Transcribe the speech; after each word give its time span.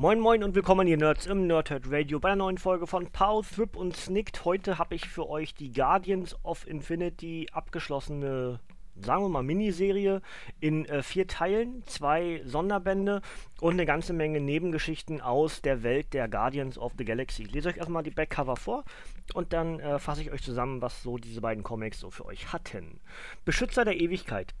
Moin 0.00 0.18
Moin 0.18 0.42
und 0.42 0.54
willkommen 0.54 0.86
ihr 0.88 0.96
Nerds 0.96 1.26
im 1.26 1.46
Nerdhurt 1.46 1.82
Radio 1.90 2.20
bei 2.20 2.30
einer 2.30 2.36
neuen 2.36 2.56
Folge 2.56 2.86
von 2.86 3.10
Pow, 3.12 3.46
Thrip 3.46 3.76
und 3.76 3.94
Snicked. 3.94 4.46
Heute 4.46 4.78
habe 4.78 4.94
ich 4.94 5.06
für 5.06 5.28
euch 5.28 5.54
die 5.54 5.72
Guardians 5.72 6.42
of 6.42 6.66
Infinity 6.66 7.48
abgeschlossene, 7.52 8.60
sagen 8.98 9.24
wir 9.24 9.28
mal, 9.28 9.42
Miniserie 9.42 10.22
in 10.58 10.86
äh, 10.86 11.02
vier 11.02 11.26
Teilen, 11.26 11.82
zwei 11.84 12.40
Sonderbände 12.46 13.20
und 13.60 13.74
eine 13.74 13.84
ganze 13.84 14.14
Menge 14.14 14.40
Nebengeschichten 14.40 15.20
aus 15.20 15.60
der 15.60 15.82
Welt 15.82 16.14
der 16.14 16.28
Guardians 16.28 16.78
of 16.78 16.94
the 16.96 17.04
Galaxy. 17.04 17.42
Ich 17.42 17.52
lese 17.52 17.68
euch 17.68 17.76
erstmal 17.76 18.02
die 18.02 18.10
Backcover 18.10 18.56
vor 18.56 18.84
und 19.34 19.52
dann 19.52 19.80
äh, 19.80 19.98
fasse 19.98 20.22
ich 20.22 20.30
euch 20.30 20.42
zusammen, 20.42 20.80
was 20.80 21.02
so 21.02 21.18
diese 21.18 21.42
beiden 21.42 21.62
Comics 21.62 22.00
so 22.00 22.10
für 22.10 22.24
euch 22.24 22.54
hatten. 22.54 23.00
Beschützer 23.44 23.84
der 23.84 24.00
Ewigkeit. 24.00 24.54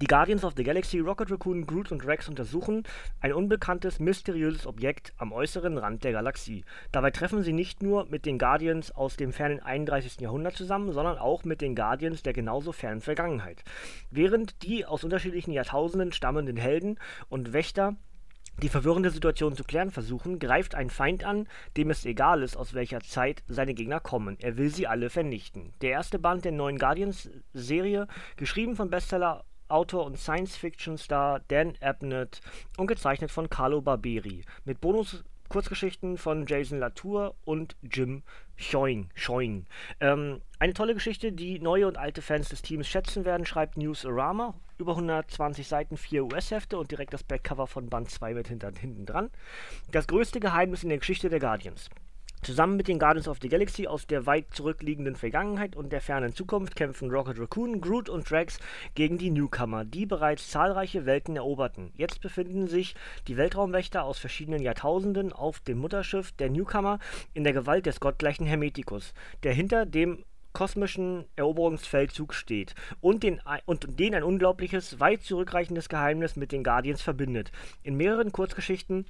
Die 0.00 0.06
Guardians 0.06 0.44
of 0.44 0.54
the 0.56 0.62
Galaxy, 0.62 1.00
Rocket 1.00 1.30
Raccoon, 1.30 1.66
Groot 1.66 1.90
und 1.90 2.06
Rex 2.06 2.28
untersuchen 2.28 2.84
ein 3.20 3.32
unbekanntes, 3.32 3.98
mysteriöses 3.98 4.66
Objekt 4.66 5.12
am 5.16 5.32
äußeren 5.32 5.76
Rand 5.76 6.04
der 6.04 6.12
Galaxie. 6.12 6.64
Dabei 6.92 7.10
treffen 7.10 7.42
sie 7.42 7.52
nicht 7.52 7.82
nur 7.82 8.06
mit 8.06 8.24
den 8.24 8.38
Guardians 8.38 8.92
aus 8.92 9.16
dem 9.16 9.32
fernen 9.32 9.60
31. 9.60 10.20
Jahrhundert 10.20 10.54
zusammen, 10.54 10.92
sondern 10.92 11.18
auch 11.18 11.44
mit 11.44 11.60
den 11.60 11.74
Guardians 11.74 12.22
der 12.22 12.32
genauso 12.32 12.70
fernen 12.70 13.00
Vergangenheit. 13.00 13.64
Während 14.10 14.62
die 14.62 14.86
aus 14.86 15.02
unterschiedlichen 15.02 15.52
Jahrtausenden 15.52 16.12
stammenden 16.12 16.56
Helden 16.56 16.98
und 17.28 17.52
Wächter 17.52 17.96
die 18.62 18.68
verwirrende 18.68 19.10
Situation 19.10 19.56
zu 19.56 19.62
klären 19.62 19.90
versuchen, 19.90 20.38
greift 20.38 20.74
ein 20.74 20.90
Feind 20.90 21.24
an, 21.24 21.46
dem 21.76 21.90
es 21.90 22.04
egal 22.04 22.42
ist, 22.42 22.56
aus 22.56 22.74
welcher 22.74 23.00
Zeit 23.00 23.42
seine 23.46 23.74
Gegner 23.74 24.00
kommen. 24.00 24.36
Er 24.40 24.56
will 24.56 24.70
sie 24.70 24.86
alle 24.86 25.10
vernichten. 25.10 25.72
Der 25.80 25.90
erste 25.90 26.18
Band 26.18 26.44
der 26.44 26.52
neuen 26.52 26.78
Guardians-Serie, 26.78 28.08
geschrieben 28.36 28.74
von 28.74 28.90
Bestseller 28.90 29.44
Autor 29.68 30.04
und 30.06 30.18
Science-Fiction-Star 30.18 31.40
Dan 31.48 31.74
Abnett 31.80 32.40
und 32.76 32.86
gezeichnet 32.86 33.30
von 33.30 33.50
Carlo 33.50 33.80
Barberi, 33.80 34.42
mit 34.64 34.80
Bonus-Kurzgeschichten 34.80 36.16
von 36.16 36.46
Jason 36.46 36.78
Latour 36.78 37.34
und 37.44 37.76
Jim 37.82 38.22
Schoing. 38.56 39.66
Ähm, 40.00 40.40
eine 40.58 40.74
tolle 40.74 40.94
Geschichte, 40.94 41.32
die 41.32 41.60
neue 41.60 41.86
und 41.86 41.96
alte 41.96 42.22
Fans 42.22 42.48
des 42.48 42.62
Teams 42.62 42.88
schätzen 42.88 43.24
werden, 43.24 43.46
schreibt 43.46 43.76
Newsarama. 43.76 44.54
Über 44.78 44.92
120 44.92 45.66
Seiten, 45.66 45.96
4 45.96 46.24
US-Hefte 46.24 46.78
und 46.78 46.90
direkt 46.90 47.12
das 47.12 47.24
Backcover 47.24 47.66
von 47.66 47.88
Band 47.88 48.10
2 48.10 48.34
mit 48.34 48.48
hinten 48.48 49.06
dran. 49.06 49.30
Das 49.90 50.06
größte 50.06 50.38
Geheimnis 50.38 50.82
in 50.84 50.88
der 50.88 50.98
Geschichte 50.98 51.28
der 51.28 51.40
Guardians. 51.40 51.90
Zusammen 52.42 52.76
mit 52.76 52.88
den 52.88 52.98
Guardians 52.98 53.28
of 53.28 53.38
the 53.42 53.48
Galaxy 53.48 53.86
aus 53.86 54.06
der 54.06 54.24
weit 54.24 54.46
zurückliegenden 54.52 55.16
Vergangenheit 55.16 55.74
und 55.76 55.92
der 55.92 56.00
fernen 56.00 56.34
Zukunft 56.34 56.76
kämpfen 56.76 57.10
Rocket 57.10 57.38
Raccoon, 57.38 57.80
Groot 57.80 58.08
und 58.08 58.30
Drax 58.30 58.58
gegen 58.94 59.18
die 59.18 59.30
Newcomer, 59.30 59.84
die 59.84 60.06
bereits 60.06 60.50
zahlreiche 60.50 61.04
Welten 61.04 61.36
eroberten. 61.36 61.92
Jetzt 61.96 62.20
befinden 62.20 62.68
sich 62.68 62.94
die 63.26 63.36
Weltraumwächter 63.36 64.04
aus 64.04 64.18
verschiedenen 64.18 64.62
Jahrtausenden 64.62 65.32
auf 65.32 65.60
dem 65.60 65.78
Mutterschiff 65.78 66.32
der 66.32 66.50
Newcomer 66.50 67.00
in 67.34 67.44
der 67.44 67.52
Gewalt 67.52 67.86
des 67.86 68.00
gottgleichen 68.00 68.46
Hermetikus, 68.46 69.14
der 69.42 69.52
hinter 69.52 69.84
dem 69.84 70.24
kosmischen 70.52 71.24
Eroberungsfeldzug 71.36 72.34
steht 72.34 72.74
und 73.00 73.22
den, 73.22 73.40
und 73.66 73.98
den 73.98 74.14
ein 74.14 74.22
unglaubliches, 74.22 74.98
weit 74.98 75.22
zurückreichendes 75.22 75.88
Geheimnis 75.88 76.36
mit 76.36 76.52
den 76.52 76.64
Guardians 76.64 77.02
verbindet. 77.02 77.52
In 77.82 77.96
mehreren 77.96 78.32
Kurzgeschichten 78.32 79.06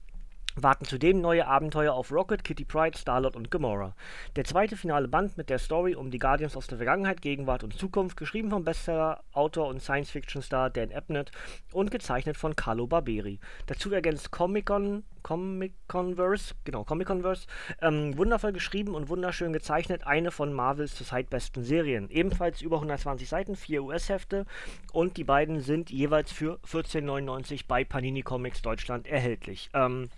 warten 0.62 0.84
zudem 0.84 1.20
neue 1.20 1.46
Abenteuer 1.46 1.94
auf 1.94 2.12
Rocket, 2.12 2.44
Kitty 2.44 2.64
Pryde, 2.64 2.96
Starlord 2.96 3.36
und 3.36 3.50
Gamora. 3.50 3.94
Der 4.36 4.44
zweite 4.44 4.76
finale 4.76 5.08
Band 5.08 5.36
mit 5.36 5.50
der 5.50 5.58
Story 5.58 5.94
um 5.94 6.10
die 6.10 6.18
Guardians 6.18 6.56
aus 6.56 6.66
der 6.66 6.78
Vergangenheit, 6.78 7.22
Gegenwart 7.22 7.64
und 7.64 7.74
Zukunft, 7.74 8.16
geschrieben 8.16 8.50
vom 8.50 8.64
Bestseller-Autor 8.64 9.68
und 9.68 9.82
Science-Fiction-Star 9.82 10.70
Dan 10.70 10.92
Abnett 10.92 11.30
und 11.72 11.90
gezeichnet 11.90 12.36
von 12.36 12.56
Carlo 12.56 12.86
Barberi. 12.86 13.40
Dazu 13.66 13.92
ergänzt 13.92 14.30
Comic-Con 14.30 15.04
Comic 15.22 15.74
Converse, 15.88 16.54
genau, 16.64 16.84
Comic 16.84 17.06
Converse, 17.06 17.46
ähm, 17.82 18.16
wundervoll 18.16 18.52
geschrieben 18.52 18.94
und 18.94 19.08
wunderschön 19.08 19.52
gezeichnet, 19.52 20.06
eine 20.06 20.30
von 20.30 20.52
Marvels 20.52 20.94
zurzeit 20.94 21.28
besten 21.28 21.64
Serien. 21.64 22.08
Ebenfalls 22.08 22.62
über 22.62 22.76
120 22.76 23.28
Seiten, 23.28 23.56
vier 23.56 23.82
US-Hefte 23.82 24.46
und 24.92 25.16
die 25.16 25.24
beiden 25.24 25.60
sind 25.60 25.90
jeweils 25.90 26.32
für 26.32 26.58
14,99 26.66 27.64
bei 27.68 27.84
Panini 27.84 28.22
Comics 28.22 28.62
Deutschland 28.62 29.06
erhältlich. 29.06 29.68
Ähm, 29.74 30.08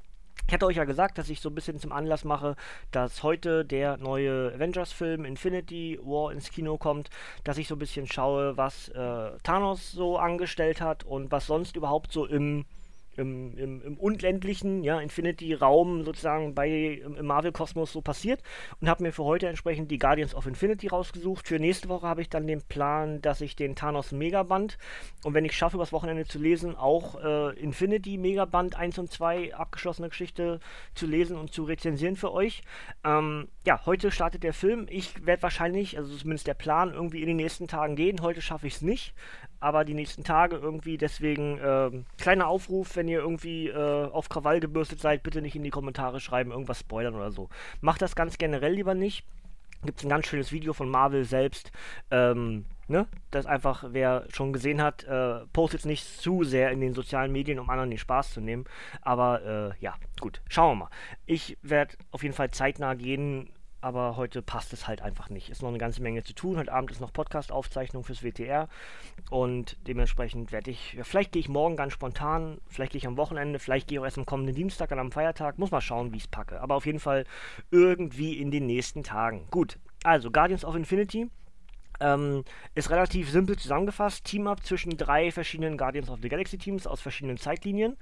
ich 0.46 0.54
hatte 0.54 0.66
euch 0.66 0.76
ja 0.76 0.84
gesagt, 0.84 1.18
dass 1.18 1.30
ich 1.30 1.40
so 1.40 1.48
ein 1.48 1.54
bisschen 1.54 1.78
zum 1.78 1.92
Anlass 1.92 2.24
mache, 2.24 2.56
dass 2.90 3.22
heute 3.22 3.64
der 3.64 3.96
neue 3.98 4.52
Avengers-Film 4.54 5.24
Infinity 5.24 5.98
War 6.02 6.32
ins 6.32 6.50
Kino 6.50 6.76
kommt, 6.76 7.10
dass 7.44 7.58
ich 7.58 7.68
so 7.68 7.76
ein 7.76 7.78
bisschen 7.78 8.06
schaue, 8.06 8.56
was 8.56 8.88
äh, 8.88 9.30
Thanos 9.42 9.92
so 9.92 10.18
angestellt 10.18 10.80
hat 10.80 11.04
und 11.04 11.30
was 11.30 11.46
sonst 11.46 11.76
überhaupt 11.76 12.12
so 12.12 12.26
im 12.26 12.64
im, 13.20 13.56
im, 13.56 13.82
im 13.82 13.96
unendlichen, 13.98 14.82
ja, 14.82 15.00
Infinity-Raum 15.00 16.04
sozusagen 16.04 16.54
bei 16.54 16.68
im, 17.04 17.26
Marvel-Kosmos 17.26 17.92
so 17.92 18.00
passiert 18.00 18.42
und 18.80 18.88
habe 18.88 19.02
mir 19.02 19.12
für 19.12 19.24
heute 19.24 19.46
entsprechend 19.46 19.90
die 19.90 19.98
Guardians 19.98 20.34
of 20.34 20.46
Infinity 20.46 20.88
rausgesucht. 20.88 21.46
Für 21.46 21.58
nächste 21.58 21.88
Woche 21.88 22.06
habe 22.06 22.22
ich 22.22 22.30
dann 22.30 22.46
den 22.46 22.62
Plan, 22.62 23.20
dass 23.20 23.40
ich 23.40 23.56
den 23.56 23.76
Thanos 23.76 24.12
Megaband 24.12 24.78
und 25.22 25.34
wenn 25.34 25.44
ich 25.44 25.56
schaffe, 25.56 25.76
übers 25.76 25.92
Wochenende 25.92 26.24
zu 26.24 26.38
lesen, 26.38 26.76
auch 26.76 27.22
äh, 27.22 27.58
Infinity 27.60 28.18
Megaband 28.18 28.76
1 28.76 28.98
und 28.98 29.12
2 29.12 29.54
abgeschlossene 29.54 30.08
Geschichte 30.08 30.60
zu 30.94 31.06
lesen 31.06 31.36
und 31.36 31.52
zu 31.52 31.64
rezensieren 31.64 32.16
für 32.16 32.32
euch. 32.32 32.62
Ähm, 33.04 33.48
ja, 33.66 33.84
heute 33.84 34.10
startet 34.10 34.42
der 34.42 34.54
Film. 34.54 34.86
Ich 34.88 35.26
werde 35.26 35.42
wahrscheinlich, 35.42 35.98
also 35.98 36.16
zumindest 36.16 36.46
der 36.46 36.54
Plan, 36.54 36.92
irgendwie 36.92 37.20
in 37.20 37.28
den 37.28 37.36
nächsten 37.36 37.68
Tagen 37.68 37.96
gehen. 37.96 38.22
Heute 38.22 38.40
schaffe 38.40 38.66
ich 38.66 38.76
es 38.76 38.82
nicht 38.82 39.14
aber 39.60 39.84
die 39.84 39.94
nächsten 39.94 40.24
Tage 40.24 40.56
irgendwie. 40.56 40.96
Deswegen 40.96 41.58
äh, 41.58 41.90
kleiner 42.18 42.48
Aufruf, 42.48 42.96
wenn 42.96 43.08
ihr 43.08 43.20
irgendwie 43.20 43.68
äh, 43.68 44.10
auf 44.10 44.28
Krawall 44.28 44.60
gebürstet 44.60 45.00
seid, 45.00 45.22
bitte 45.22 45.42
nicht 45.42 45.54
in 45.54 45.62
die 45.62 45.70
Kommentare 45.70 46.20
schreiben, 46.20 46.50
irgendwas 46.50 46.80
spoilern 46.80 47.14
oder 47.14 47.30
so. 47.30 47.48
Macht 47.80 48.02
das 48.02 48.16
ganz 48.16 48.38
generell 48.38 48.72
lieber 48.72 48.94
nicht. 48.94 49.24
Gibt 49.84 49.98
es 49.98 50.04
ein 50.04 50.10
ganz 50.10 50.26
schönes 50.26 50.52
Video 50.52 50.74
von 50.74 50.90
Marvel 50.90 51.24
selbst. 51.24 51.72
Ähm, 52.10 52.66
ne? 52.88 53.06
Das 53.30 53.46
einfach, 53.46 53.84
wer 53.88 54.26
schon 54.30 54.52
gesehen 54.52 54.82
hat, 54.82 55.04
äh, 55.04 55.46
postet 55.52 55.86
nicht 55.86 56.06
zu 56.06 56.44
sehr 56.44 56.70
in 56.70 56.80
den 56.80 56.92
sozialen 56.92 57.32
Medien, 57.32 57.58
um 57.58 57.70
anderen 57.70 57.90
den 57.90 57.98
Spaß 57.98 58.34
zu 58.34 58.40
nehmen. 58.40 58.66
Aber 59.00 59.42
äh, 59.78 59.82
ja, 59.82 59.94
gut, 60.20 60.42
schauen 60.48 60.72
wir 60.72 60.84
mal. 60.84 60.90
Ich 61.24 61.56
werde 61.62 61.96
auf 62.10 62.22
jeden 62.22 62.34
Fall 62.34 62.50
zeitnah 62.50 62.94
gehen 62.94 63.50
aber 63.80 64.16
heute 64.16 64.42
passt 64.42 64.72
es 64.72 64.86
halt 64.86 65.02
einfach 65.02 65.30
nicht. 65.30 65.48
Ist 65.50 65.62
noch 65.62 65.68
eine 65.68 65.78
ganze 65.78 66.02
Menge 66.02 66.22
zu 66.22 66.34
tun. 66.34 66.58
Heute 66.58 66.72
Abend 66.72 66.90
ist 66.90 67.00
noch 67.00 67.12
Podcast-Aufzeichnung 67.12 68.04
fürs 68.04 68.22
WTR 68.22 68.68
und 69.30 69.76
dementsprechend 69.86 70.52
werde 70.52 70.70
ich, 70.70 70.94
ja, 70.94 71.04
vielleicht 71.04 71.32
gehe 71.32 71.40
ich 71.40 71.48
morgen 71.48 71.76
ganz 71.76 71.92
spontan, 71.92 72.60
vielleicht 72.68 72.92
gehe 72.92 72.98
ich 72.98 73.06
am 73.06 73.16
Wochenende, 73.16 73.58
vielleicht 73.58 73.88
gehe 73.88 73.96
ich 73.96 74.00
auch 74.00 74.04
erst 74.04 74.18
am 74.18 74.26
kommenden 74.26 74.54
Dienstag, 74.54 74.90
dann 74.90 74.98
am 74.98 75.12
Feiertag. 75.12 75.58
Muss 75.58 75.70
mal 75.70 75.80
schauen, 75.80 76.12
wie 76.12 76.16
ich 76.16 76.24
es 76.24 76.28
packe. 76.28 76.60
Aber 76.60 76.74
auf 76.74 76.86
jeden 76.86 77.00
Fall 77.00 77.24
irgendwie 77.70 78.38
in 78.38 78.50
den 78.50 78.66
nächsten 78.66 79.02
Tagen. 79.02 79.46
Gut, 79.50 79.78
also 80.04 80.30
Guardians 80.30 80.64
of 80.64 80.74
Infinity. 80.74 81.28
Ähm, 82.02 82.44
ist 82.74 82.90
relativ 82.90 83.30
simpel 83.30 83.58
zusammengefasst. 83.58 84.24
Team-Up 84.24 84.64
zwischen 84.64 84.96
drei 84.96 85.30
verschiedenen 85.30 85.76
Guardians 85.76 86.08
of 86.08 86.20
the 86.22 86.30
Galaxy 86.30 86.56
Teams 86.56 86.86
aus 86.86 87.00
verschiedenen 87.02 87.36
Zeitlinien. 87.36 87.96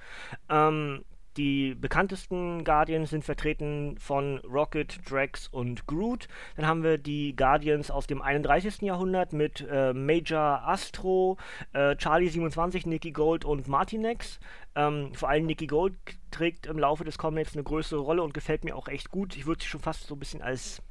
Ähm, 0.48 1.04
die 1.36 1.74
bekanntesten 1.74 2.64
Guardians 2.64 3.10
sind 3.10 3.24
vertreten 3.24 3.96
von 3.98 4.38
Rocket, 4.38 4.98
Drax 5.08 5.48
und 5.48 5.86
Groot. 5.86 6.28
Dann 6.56 6.66
haben 6.66 6.82
wir 6.82 6.98
die 6.98 7.36
Guardians 7.36 7.90
aus 7.90 8.06
dem 8.06 8.22
31. 8.22 8.82
Jahrhundert 8.82 9.32
mit 9.32 9.66
äh, 9.70 9.92
Major 9.92 10.62
Astro, 10.66 11.36
äh, 11.72 11.96
Charlie 11.96 12.28
27, 12.28 12.86
Nicky 12.86 13.12
Gold 13.12 13.44
und 13.44 13.68
Martinex. 13.68 14.40
Ähm, 14.74 15.14
vor 15.14 15.28
allem 15.28 15.46
Nicky 15.46 15.66
Gold 15.66 15.94
trägt 16.30 16.66
im 16.66 16.78
Laufe 16.78 17.04
des 17.04 17.18
Comics 17.18 17.54
eine 17.54 17.64
größere 17.64 18.00
Rolle 18.00 18.22
und 18.22 18.34
gefällt 18.34 18.64
mir 18.64 18.76
auch 18.76 18.88
echt 18.88 19.10
gut. 19.10 19.36
Ich 19.36 19.46
würde 19.46 19.62
sie 19.62 19.68
schon 19.68 19.80
fast 19.80 20.06
so 20.06 20.14
ein 20.14 20.18
bisschen 20.18 20.42
als 20.42 20.82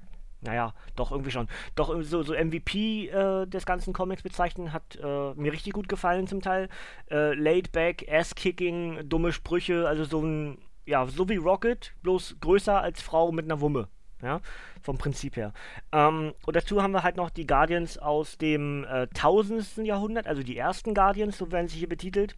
naja, 0.41 0.73
doch 0.95 1.11
irgendwie 1.11 1.31
schon. 1.31 1.47
Doch 1.75 1.95
so, 2.03 2.23
so 2.23 2.33
MVP 2.33 3.07
äh, 3.07 3.45
des 3.47 3.65
ganzen 3.65 3.93
Comics 3.93 4.23
bezeichnen, 4.23 4.73
hat 4.73 4.97
äh, 5.01 5.33
mir 5.33 5.51
richtig 5.51 5.73
gut 5.73 5.89
gefallen 5.89 6.27
zum 6.27 6.41
Teil. 6.41 6.69
Äh, 7.09 7.33
laid 7.33 7.71
back, 7.71 8.05
Ass-Kicking, 8.09 9.09
dumme 9.09 9.31
Sprüche, 9.31 9.87
also 9.87 10.03
so 10.03 10.21
ein, 10.21 10.59
ja, 10.85 11.05
so 11.07 11.27
wie 11.29 11.37
Rocket, 11.37 11.93
bloß 12.03 12.37
größer 12.39 12.79
als 12.79 13.01
Frau 13.01 13.31
mit 13.31 13.45
einer 13.45 13.61
Wumme. 13.61 13.87
Ja, 14.23 14.41
vom 14.81 14.97
Prinzip 14.97 15.35
her. 15.35 15.53
Ähm, 15.91 16.33
und 16.45 16.55
dazu 16.55 16.81
haben 16.81 16.91
wir 16.91 17.03
halt 17.03 17.17
noch 17.17 17.29
die 17.29 17.45
Guardians 17.45 17.99
aus 17.99 18.39
dem 18.39 18.83
äh, 18.85 19.05
tausendsten 19.13 19.85
Jahrhundert, 19.85 20.25
also 20.25 20.41
die 20.41 20.57
ersten 20.57 20.95
Guardians, 20.95 21.37
so 21.37 21.51
werden 21.51 21.67
sie 21.67 21.77
hier 21.77 21.89
betitelt 21.89 22.35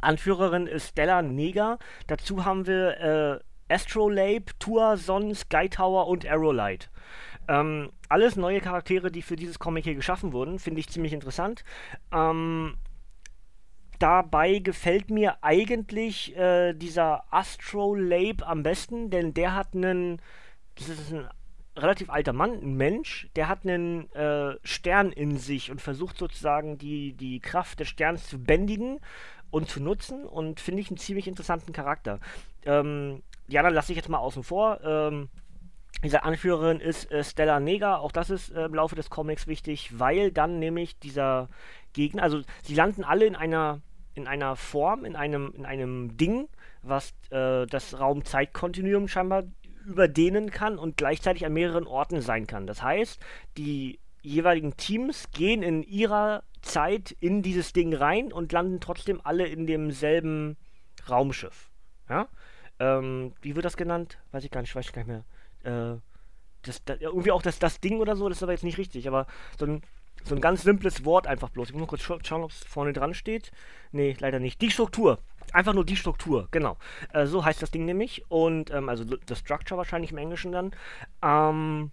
Anführerin 0.00 0.66
ist 0.66 0.90
Stella 0.90 1.22
Neger. 1.22 1.78
Dazu 2.06 2.44
haben 2.44 2.66
wir 2.66 3.40
äh, 3.68 3.74
Astrolabe, 3.74 4.46
Tuason, 4.58 5.34
Sky 5.34 5.68
Tower 5.68 6.06
und 6.06 6.26
Arrowlight. 6.26 6.90
Ähm, 7.48 7.90
alles 8.08 8.36
neue 8.36 8.60
Charaktere, 8.60 9.10
die 9.10 9.22
für 9.22 9.36
dieses 9.36 9.58
Comic 9.58 9.84
hier 9.84 9.94
geschaffen 9.94 10.32
wurden, 10.32 10.58
finde 10.58 10.80
ich 10.80 10.88
ziemlich 10.88 11.12
interessant. 11.12 11.64
Ähm, 12.12 12.76
dabei 13.98 14.58
gefällt 14.58 15.10
mir 15.10 15.42
eigentlich 15.42 16.36
äh, 16.36 16.74
dieser 16.74 17.24
Astrolabe 17.32 18.46
am 18.46 18.62
besten, 18.62 19.10
denn 19.10 19.34
der 19.34 19.54
hat 19.54 19.74
einen, 19.74 20.20
das 20.76 20.90
ist 20.90 21.12
ein 21.12 21.28
relativ 21.76 22.10
alter 22.10 22.32
Mann, 22.32 22.52
ein 22.52 22.74
Mensch, 22.76 23.28
der 23.34 23.48
hat 23.48 23.64
einen 23.64 24.12
äh, 24.12 24.56
Stern 24.62 25.10
in 25.12 25.38
sich 25.38 25.70
und 25.70 25.80
versucht 25.80 26.18
sozusagen 26.18 26.76
die, 26.78 27.14
die 27.14 27.40
Kraft 27.40 27.80
des 27.80 27.88
Sterns 27.88 28.28
zu 28.28 28.38
bändigen 28.38 29.00
und 29.50 29.68
zu 29.68 29.80
nutzen 29.80 30.24
und 30.26 30.60
finde 30.60 30.82
ich 30.82 30.90
einen 30.90 30.98
ziemlich 30.98 31.28
interessanten 31.28 31.72
Charakter. 31.72 32.20
Ähm, 32.64 33.22
die 33.46 33.58
anderen 33.58 33.74
lasse 33.74 33.92
ich 33.92 33.96
jetzt 33.96 34.08
mal 34.08 34.18
außen 34.18 34.42
vor. 34.42 34.80
Ähm, 34.82 35.28
diese 36.04 36.22
Anführerin 36.22 36.80
ist 36.80 37.10
äh, 37.10 37.24
Stella 37.24 37.60
Neger, 37.60 38.00
auch 38.00 38.12
das 38.12 38.30
ist 38.30 38.50
äh, 38.50 38.66
im 38.66 38.74
Laufe 38.74 38.94
des 38.94 39.10
Comics 39.10 39.46
wichtig, 39.46 39.98
weil 39.98 40.30
dann 40.30 40.58
nämlich 40.58 40.98
dieser 40.98 41.48
Gegner, 41.92 42.22
also 42.22 42.42
sie 42.62 42.74
landen 42.74 43.04
alle 43.04 43.26
in 43.26 43.36
einer 43.36 43.80
in 44.14 44.26
einer 44.26 44.56
Form, 44.56 45.04
in 45.04 45.16
einem 45.16 45.52
in 45.56 45.64
einem 45.64 46.16
Ding, 46.16 46.48
was 46.82 47.14
äh, 47.30 47.66
das 47.66 47.98
Raum-Zeit-Kontinuum 47.98 49.08
scheinbar 49.08 49.44
überdehnen 49.86 50.50
kann 50.50 50.78
und 50.78 50.96
gleichzeitig 50.96 51.46
an 51.46 51.52
mehreren 51.52 51.86
Orten 51.86 52.20
sein 52.20 52.46
kann. 52.46 52.66
Das 52.66 52.82
heißt, 52.82 53.20
die 53.56 53.98
jeweiligen 54.22 54.76
Teams 54.76 55.30
gehen 55.30 55.62
in 55.62 55.82
ihrer 55.82 56.42
Zeit 56.60 57.16
in 57.20 57.42
dieses 57.42 57.72
Ding 57.72 57.94
rein 57.94 58.32
und 58.32 58.52
landen 58.52 58.80
trotzdem 58.80 59.20
alle 59.24 59.46
in 59.46 59.66
demselben 59.66 60.56
Raumschiff. 61.08 61.70
Ja? 62.08 62.28
Ähm, 62.78 63.32
wie 63.40 63.54
wird 63.54 63.64
das 63.64 63.76
genannt? 63.76 64.18
Weiß 64.32 64.44
ich 64.44 64.50
gar 64.50 64.60
nicht, 64.60 64.74
weiß 64.74 64.86
ich 64.86 64.92
gar 64.92 65.02
nicht 65.02 65.08
mehr. 65.08 65.24
Äh, 65.64 65.96
das, 66.62 66.84
das, 66.84 67.00
irgendwie 67.00 67.30
auch 67.30 67.42
das, 67.42 67.58
das 67.58 67.80
Ding 67.80 68.00
oder 68.00 68.16
so, 68.16 68.28
das 68.28 68.38
ist 68.38 68.42
aber 68.42 68.52
jetzt 68.52 68.64
nicht 68.64 68.78
richtig, 68.78 69.06
aber 69.08 69.26
so 69.58 69.66
ein, 69.66 69.82
so 70.24 70.34
ein 70.34 70.40
ganz 70.40 70.62
simples 70.62 71.04
Wort 71.04 71.26
einfach 71.26 71.50
bloß. 71.50 71.68
Ich 71.68 71.74
muss 71.74 71.80
nur 71.80 71.88
kurz 71.88 72.02
scha 72.02 72.18
schauen, 72.22 72.42
ob 72.42 72.50
es 72.50 72.64
vorne 72.64 72.92
dran 72.92 73.14
steht. 73.14 73.50
Nee, 73.92 74.16
leider 74.18 74.38
nicht. 74.40 74.60
Die 74.60 74.70
Struktur. 74.70 75.18
Einfach 75.52 75.72
nur 75.72 75.84
die 75.84 75.96
Struktur, 75.96 76.48
genau. 76.50 76.76
Äh, 77.12 77.26
so 77.26 77.44
heißt 77.44 77.62
das 77.62 77.70
Ding 77.70 77.84
nämlich. 77.86 78.24
Und, 78.28 78.70
ähm, 78.70 78.88
also 78.88 79.04
The 79.04 79.34
Structure 79.34 79.78
wahrscheinlich 79.78 80.10
im 80.10 80.18
Englischen 80.18 80.52
dann. 80.52 80.72
Ähm, 81.22 81.90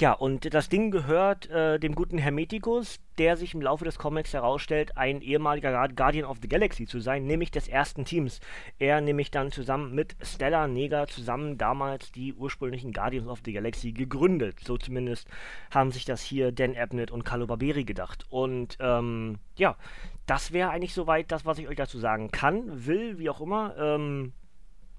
ja, 0.00 0.12
und 0.12 0.54
das 0.54 0.70
Ding 0.70 0.90
gehört 0.90 1.50
äh, 1.50 1.78
dem 1.78 1.94
guten 1.94 2.16
Hermeticus, 2.16 3.00
der 3.18 3.36
sich 3.36 3.52
im 3.52 3.60
Laufe 3.60 3.84
des 3.84 3.98
Comics 3.98 4.32
herausstellt, 4.32 4.96
ein 4.96 5.20
ehemaliger 5.20 5.88
Guardian 5.88 6.24
of 6.24 6.38
the 6.40 6.48
Galaxy 6.48 6.86
zu 6.86 7.00
sein, 7.00 7.26
nämlich 7.26 7.50
des 7.50 7.68
ersten 7.68 8.06
Teams. 8.06 8.40
Er 8.78 9.02
nämlich 9.02 9.30
dann 9.30 9.52
zusammen 9.52 9.94
mit 9.94 10.16
Stella 10.22 10.66
Neger 10.68 11.06
zusammen 11.06 11.58
damals 11.58 12.12
die 12.12 12.32
ursprünglichen 12.32 12.94
Guardians 12.94 13.28
of 13.28 13.40
the 13.44 13.52
Galaxy 13.52 13.92
gegründet. 13.92 14.60
So 14.64 14.78
zumindest 14.78 15.28
haben 15.70 15.90
sich 15.92 16.06
das 16.06 16.22
hier 16.22 16.50
Dan 16.50 16.78
Abnett 16.78 17.10
und 17.10 17.24
Carlo 17.24 17.46
Barberi 17.46 17.84
gedacht. 17.84 18.24
Und 18.30 18.78
ähm, 18.80 19.38
ja, 19.56 19.76
das 20.24 20.52
wäre 20.52 20.70
eigentlich 20.70 20.94
soweit 20.94 21.30
das, 21.30 21.44
was 21.44 21.58
ich 21.58 21.68
euch 21.68 21.76
dazu 21.76 21.98
sagen 21.98 22.30
kann, 22.30 22.86
will, 22.86 23.18
wie 23.18 23.28
auch 23.28 23.42
immer. 23.42 23.76
Ähm, 23.76 24.32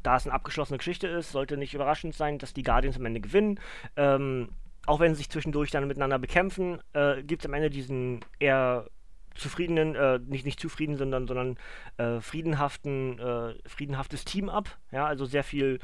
da 0.03 0.15
es 0.15 0.25
eine 0.25 0.33
abgeschlossene 0.33 0.77
Geschichte 0.77 1.07
ist, 1.07 1.31
sollte 1.31 1.57
nicht 1.57 1.73
überraschend 1.73 2.13
sein, 2.15 2.37
dass 2.37 2.53
die 2.53 2.63
Guardians 2.63 2.97
am 2.97 3.05
Ende 3.05 3.21
gewinnen. 3.21 3.59
Ähm, 3.95 4.49
auch 4.85 4.99
wenn 4.99 5.13
sie 5.13 5.19
sich 5.19 5.29
zwischendurch 5.29 5.71
dann 5.71 5.87
miteinander 5.87 6.19
bekämpfen, 6.19 6.79
äh, 6.93 7.23
gibt 7.23 7.43
es 7.43 7.45
am 7.47 7.53
Ende 7.53 7.69
diesen 7.69 8.21
eher 8.39 8.87
zufriedenen, 9.35 9.95
äh, 9.95 10.19
nicht, 10.19 10.45
nicht 10.45 10.59
zufrieden, 10.59 10.97
sondern, 10.97 11.27
sondern 11.27 11.57
äh, 11.97 12.19
friedenhaften, 12.21 13.19
äh, 13.19 13.53
friedenhaftes 13.67 14.25
Team 14.25 14.49
ab. 14.49 14.77
Ja, 14.91 15.05
also 15.05 15.25
sehr 15.25 15.43
viel, 15.43 15.79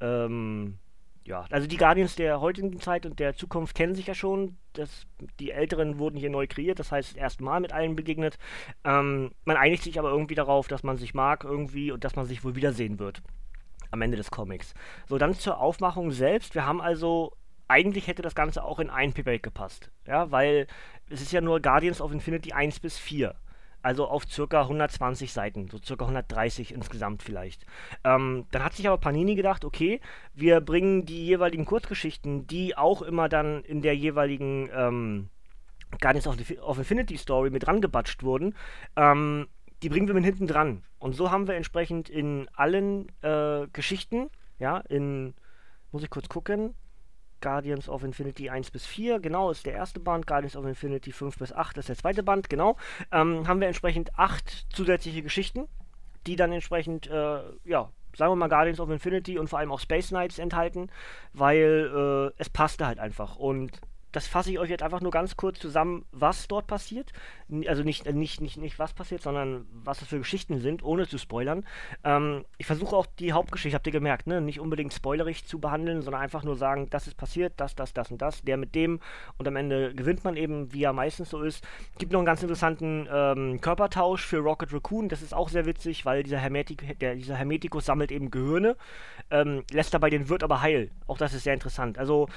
ähm, 0.00 0.78
ja, 1.24 1.44
also 1.50 1.66
die 1.66 1.76
Guardians 1.76 2.16
der 2.16 2.40
heutigen 2.40 2.80
Zeit 2.80 3.04
und 3.06 3.18
der 3.18 3.34
Zukunft 3.34 3.76
kennen 3.76 3.94
sich 3.94 4.06
ja 4.06 4.14
schon. 4.14 4.56
Das, 4.72 5.06
die 5.38 5.50
Älteren 5.50 5.98
wurden 5.98 6.16
hier 6.16 6.30
neu 6.30 6.46
kreiert, 6.46 6.78
das 6.78 6.90
heißt 6.90 7.16
erstmal 7.16 7.60
mit 7.60 7.72
allen 7.72 7.96
begegnet. 7.96 8.38
Ähm, 8.84 9.32
man 9.44 9.56
einigt 9.56 9.82
sich 9.82 9.98
aber 9.98 10.10
irgendwie 10.10 10.34
darauf, 10.34 10.68
dass 10.68 10.82
man 10.82 10.96
sich 10.96 11.14
mag 11.14 11.44
irgendwie 11.44 11.92
und 11.92 12.04
dass 12.04 12.16
man 12.16 12.26
sich 12.26 12.44
wohl 12.44 12.56
wiedersehen 12.56 12.98
wird 12.98 13.22
am 13.90 14.02
Ende 14.02 14.16
des 14.16 14.30
Comics. 14.30 14.74
So, 15.06 15.18
dann 15.18 15.34
zur 15.34 15.60
Aufmachung 15.60 16.10
selbst. 16.10 16.54
Wir 16.54 16.66
haben 16.66 16.80
also 16.80 17.37
eigentlich 17.68 18.06
hätte 18.06 18.22
das 18.22 18.34
Ganze 18.34 18.64
auch 18.64 18.78
in 18.78 18.90
ein 18.90 19.12
Paperback 19.12 19.42
gepasst. 19.42 19.90
Ja, 20.06 20.30
weil 20.30 20.66
es 21.08 21.20
ist 21.20 21.32
ja 21.32 21.40
nur 21.40 21.60
Guardians 21.60 22.00
of 22.00 22.12
Infinity 22.12 22.52
1 22.52 22.80
bis 22.80 22.98
4. 22.98 23.34
Also 23.80 24.08
auf 24.08 24.24
circa 24.28 24.62
120 24.62 25.32
Seiten, 25.32 25.68
so 25.70 25.78
circa 25.78 26.04
130 26.04 26.74
insgesamt 26.74 27.22
vielleicht. 27.22 27.64
Ähm, 28.02 28.46
dann 28.50 28.64
hat 28.64 28.74
sich 28.74 28.88
aber 28.88 28.98
Panini 28.98 29.36
gedacht, 29.36 29.64
okay, 29.64 30.00
wir 30.34 30.60
bringen 30.60 31.06
die 31.06 31.24
jeweiligen 31.24 31.64
Kurzgeschichten, 31.64 32.48
die 32.48 32.76
auch 32.76 33.02
immer 33.02 33.28
dann 33.28 33.62
in 33.62 33.80
der 33.80 33.94
jeweiligen 33.94 34.68
ähm, 34.74 35.30
Guardians 36.00 36.26
of, 36.26 36.36
of, 36.60 36.78
Infinity 36.78 37.16
Story 37.16 37.50
mit 37.50 37.68
rangebatscht 37.68 38.24
wurden, 38.24 38.56
ähm, 38.96 39.46
die 39.82 39.88
bringen 39.88 40.08
wir 40.08 40.14
mit 40.14 40.24
hinten 40.24 40.48
dran. 40.48 40.82
Und 40.98 41.14
so 41.14 41.30
haben 41.30 41.46
wir 41.46 41.54
entsprechend 41.54 42.08
in 42.08 42.48
allen 42.54 43.12
äh, 43.22 43.68
Geschichten, 43.72 44.28
ja, 44.58 44.78
in, 44.78 45.34
muss 45.92 46.02
ich 46.02 46.10
kurz 46.10 46.28
gucken, 46.28 46.74
Guardians 47.40 47.88
of 47.88 48.04
Infinity 48.04 48.50
1 48.50 48.70
bis 48.70 48.86
4, 48.86 49.20
genau, 49.20 49.50
ist 49.50 49.66
der 49.66 49.74
erste 49.74 50.00
Band. 50.00 50.26
Guardians 50.26 50.56
of 50.56 50.64
Infinity 50.64 51.12
5 51.12 51.38
bis 51.38 51.52
8 51.52 51.78
ist 51.78 51.88
der 51.88 51.96
zweite 51.96 52.22
Band, 52.22 52.50
genau. 52.50 52.76
Ähm, 53.12 53.46
haben 53.46 53.60
wir 53.60 53.68
entsprechend 53.68 54.18
acht 54.18 54.66
zusätzliche 54.72 55.22
Geschichten, 55.22 55.68
die 56.26 56.36
dann 56.36 56.52
entsprechend, 56.52 57.08
äh, 57.08 57.40
ja, 57.64 57.90
sagen 58.16 58.32
wir 58.32 58.36
mal 58.36 58.48
Guardians 58.48 58.80
of 58.80 58.90
Infinity 58.90 59.38
und 59.38 59.48
vor 59.48 59.58
allem 59.58 59.72
auch 59.72 59.80
Space 59.80 60.08
Knights 60.08 60.38
enthalten, 60.38 60.90
weil 61.32 62.32
äh, 62.36 62.40
es 62.40 62.50
passte 62.50 62.86
halt 62.86 62.98
einfach. 62.98 63.36
Und 63.36 63.80
das 64.12 64.26
fasse 64.26 64.50
ich 64.50 64.58
euch 64.58 64.70
jetzt 64.70 64.82
einfach 64.82 65.00
nur 65.00 65.10
ganz 65.10 65.36
kurz 65.36 65.58
zusammen, 65.58 66.06
was 66.12 66.48
dort 66.48 66.66
passiert. 66.66 67.12
Also 67.66 67.82
nicht, 67.82 68.06
äh, 68.06 68.12
nicht, 68.12 68.40
nicht, 68.40 68.56
nicht 68.56 68.78
was 68.78 68.92
passiert, 68.92 69.22
sondern 69.22 69.66
was 69.72 70.00
das 70.00 70.08
für 70.08 70.18
Geschichten 70.18 70.60
sind, 70.60 70.82
ohne 70.82 71.06
zu 71.06 71.18
spoilern. 71.18 71.64
Ähm, 72.04 72.44
ich 72.56 72.66
versuche 72.66 72.96
auch 72.96 73.06
die 73.06 73.32
Hauptgeschichte, 73.32 73.74
habt 73.76 73.86
ihr 73.86 73.92
gemerkt, 73.92 74.26
ne? 74.26 74.40
nicht 74.40 74.60
unbedingt 74.60 74.92
spoilerig 74.92 75.44
zu 75.44 75.58
behandeln, 75.58 76.02
sondern 76.02 76.22
einfach 76.22 76.42
nur 76.42 76.56
sagen, 76.56 76.88
das 76.90 77.06
ist 77.06 77.16
passiert, 77.16 77.54
das, 77.56 77.74
das, 77.74 77.92
das 77.92 78.10
und 78.10 78.22
das, 78.22 78.42
der 78.42 78.56
mit 78.56 78.74
dem 78.74 79.00
und 79.36 79.46
am 79.46 79.56
Ende 79.56 79.94
gewinnt 79.94 80.24
man 80.24 80.36
eben, 80.36 80.72
wie 80.72 80.84
er 80.84 80.92
meistens 80.92 81.30
so 81.30 81.42
ist. 81.42 81.66
Gibt 81.98 82.12
noch 82.12 82.20
einen 82.20 82.26
ganz 82.26 82.42
interessanten 82.42 83.08
ähm, 83.12 83.60
Körpertausch 83.60 84.24
für 84.24 84.38
Rocket 84.38 84.72
Raccoon, 84.72 85.08
das 85.08 85.22
ist 85.22 85.34
auch 85.34 85.48
sehr 85.48 85.66
witzig, 85.66 86.04
weil 86.04 86.22
dieser, 86.22 86.38
Hermetik, 86.38 86.98
der, 86.98 87.14
dieser 87.14 87.36
Hermetikus 87.36 87.86
sammelt 87.86 88.12
eben 88.12 88.30
Gehirne, 88.30 88.76
ähm, 89.30 89.64
lässt 89.70 89.92
dabei 89.94 90.10
den 90.10 90.28
Wirt 90.28 90.42
aber 90.42 90.62
heil. 90.62 90.90
Auch 91.06 91.18
das 91.18 91.34
ist 91.34 91.44
sehr 91.44 91.54
interessant. 91.54 91.98
Also 91.98 92.28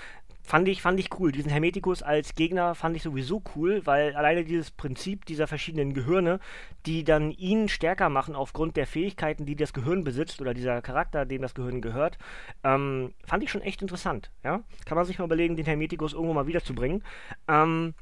fand 0.43 0.67
ich, 0.67 0.81
fand 0.81 0.99
ich 0.99 1.17
cool. 1.19 1.31
Diesen 1.31 1.51
Hermetikus 1.51 2.03
als 2.03 2.35
Gegner 2.35 2.75
fand 2.75 2.95
ich 2.95 3.03
sowieso 3.03 3.41
cool, 3.55 3.81
weil 3.85 4.15
alleine 4.15 4.43
dieses 4.43 4.71
Prinzip 4.71 5.25
dieser 5.25 5.47
verschiedenen 5.47 5.93
Gehirne, 5.93 6.39
die 6.85 7.03
dann 7.03 7.31
ihn 7.31 7.69
stärker 7.69 8.09
machen 8.09 8.35
aufgrund 8.35 8.77
der 8.77 8.87
Fähigkeiten, 8.87 9.45
die 9.45 9.55
das 9.55 9.73
Gehirn 9.73 10.03
besitzt 10.03 10.41
oder 10.41 10.53
dieser 10.53 10.81
Charakter, 10.81 11.25
dem 11.25 11.41
das 11.41 11.53
Gehirn 11.53 11.81
gehört, 11.81 12.17
ähm, 12.63 13.13
fand 13.25 13.43
ich 13.43 13.51
schon 13.51 13.61
echt 13.61 13.81
interessant. 13.81 14.31
Ja? 14.43 14.63
Kann 14.85 14.97
man 14.97 15.05
sich 15.05 15.19
mal 15.19 15.25
überlegen, 15.25 15.55
den 15.55 15.65
Hermetikus 15.65 16.13
irgendwo 16.13 16.33
mal 16.33 16.47
wiederzubringen. 16.47 17.03
Ähm, 17.47 17.93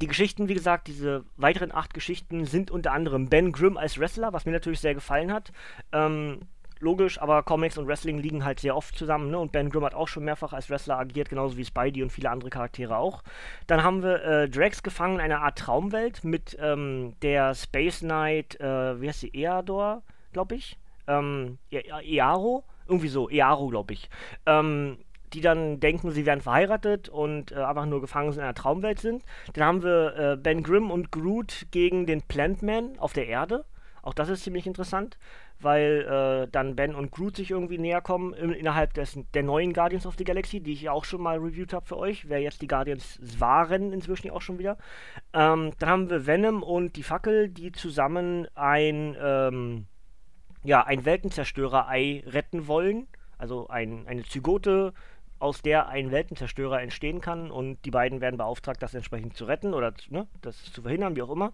die 0.00 0.06
Geschichten, 0.06 0.48
wie 0.48 0.54
gesagt, 0.54 0.86
diese 0.86 1.24
weiteren 1.36 1.72
acht 1.72 1.94
Geschichten 1.94 2.44
sind 2.44 2.70
unter 2.70 2.92
anderem 2.92 3.28
Ben 3.28 3.52
Grimm 3.52 3.76
als 3.76 3.98
Wrestler, 3.98 4.32
was 4.32 4.46
mir 4.46 4.52
natürlich 4.52 4.80
sehr 4.80 4.94
gefallen 4.94 5.32
hat. 5.32 5.52
Ähm, 5.92 6.40
logisch, 6.80 7.20
aber 7.20 7.42
Comics 7.42 7.78
und 7.78 7.86
Wrestling 7.86 8.18
liegen 8.18 8.44
halt 8.44 8.60
sehr 8.60 8.76
oft 8.76 8.96
zusammen, 8.96 9.30
ne? 9.30 9.38
Und 9.38 9.52
Ben 9.52 9.70
Grimm 9.70 9.84
hat 9.84 9.94
auch 9.94 10.08
schon 10.08 10.24
mehrfach 10.24 10.52
als 10.52 10.70
Wrestler 10.70 10.98
agiert, 10.98 11.28
genauso 11.28 11.56
wie 11.56 11.64
Spidey 11.64 12.02
und 12.02 12.10
viele 12.10 12.30
andere 12.30 12.50
Charaktere 12.50 12.96
auch. 12.96 13.22
Dann 13.66 13.82
haben 13.82 14.02
wir 14.02 14.24
äh, 14.24 14.48
Drax 14.48 14.82
gefangen 14.82 15.16
in 15.16 15.20
einer 15.20 15.42
Art 15.42 15.58
Traumwelt 15.58 16.24
mit 16.24 16.56
ähm, 16.60 17.14
der 17.22 17.54
Space 17.54 18.00
Knight, 18.00 18.58
äh, 18.60 19.00
wie 19.00 19.08
heißt 19.08 19.20
sie, 19.20 19.32
Eador, 19.34 20.02
glaube 20.32 20.56
ich. 20.56 20.78
Ähm, 21.06 21.58
e 21.70 21.82
Earo? 22.16 22.64
Irgendwie 22.88 23.08
so, 23.08 23.28
Earo, 23.28 23.68
glaube 23.68 23.92
ich. 23.92 24.08
Ähm, 24.46 24.98
die 25.32 25.40
dann 25.40 25.78
denken, 25.78 26.10
sie 26.10 26.26
wären 26.26 26.40
verheiratet 26.40 27.08
und 27.08 27.52
äh, 27.52 27.56
einfach 27.56 27.86
nur 27.86 28.00
gefangen 28.00 28.32
in 28.32 28.40
einer 28.40 28.54
Traumwelt 28.54 28.98
sind. 28.98 29.22
Dann 29.52 29.64
haben 29.64 29.82
wir 29.82 30.16
äh, 30.16 30.36
Ben 30.36 30.62
Grimm 30.62 30.90
und 30.90 31.12
Groot 31.12 31.66
gegen 31.70 32.06
den 32.06 32.22
Plantman 32.22 32.98
auf 32.98 33.12
der 33.12 33.28
Erde. 33.28 33.64
Auch 34.02 34.14
das 34.14 34.28
ist 34.28 34.42
ziemlich 34.42 34.66
interessant 34.66 35.18
weil 35.62 36.46
äh, 36.46 36.50
dann 36.50 36.76
Ben 36.76 36.94
und 36.94 37.10
Groot 37.10 37.36
sich 37.36 37.50
irgendwie 37.50 37.78
näher 37.78 38.00
kommen 38.00 38.32
in, 38.34 38.52
innerhalb 38.52 38.94
des, 38.94 39.18
der 39.34 39.42
neuen 39.42 39.72
Guardians 39.72 40.06
of 40.06 40.14
the 40.16 40.24
Galaxy, 40.24 40.60
die 40.60 40.72
ich 40.72 40.82
ja 40.82 40.92
auch 40.92 41.04
schon 41.04 41.22
mal 41.22 41.38
reviewed 41.38 41.72
habe 41.72 41.86
für 41.86 41.96
euch, 41.96 42.28
wer 42.28 42.40
jetzt 42.40 42.62
die 42.62 42.66
Guardians 42.66 43.18
waren, 43.38 43.92
inzwischen 43.92 44.30
auch 44.30 44.42
schon 44.42 44.58
wieder. 44.58 44.78
Ähm, 45.32 45.72
dann 45.78 45.88
haben 45.88 46.10
wir 46.10 46.26
Venom 46.26 46.62
und 46.62 46.96
die 46.96 47.02
Fackel, 47.02 47.48
die 47.48 47.72
zusammen 47.72 48.46
ein, 48.54 49.16
ähm, 49.20 49.86
ja, 50.64 50.84
ein 50.84 51.04
Weltenzerstörer-Ei 51.04 52.24
retten 52.26 52.66
wollen. 52.66 53.06
Also 53.38 53.68
ein, 53.68 54.06
eine 54.06 54.24
Zygote, 54.24 54.92
aus 55.40 55.62
der 55.62 55.88
ein 55.88 56.10
Weltenzerstörer 56.10 56.82
entstehen 56.82 57.20
kann 57.20 57.50
und 57.50 57.84
die 57.84 57.90
beiden 57.90 58.20
werden 58.20 58.36
beauftragt, 58.36 58.82
das 58.82 58.94
entsprechend 58.94 59.36
zu 59.36 59.46
retten 59.46 59.72
oder 59.72 59.94
ne, 60.10 60.26
das 60.42 60.70
zu 60.70 60.82
verhindern, 60.82 61.16
wie 61.16 61.22
auch 61.22 61.30
immer. 61.30 61.52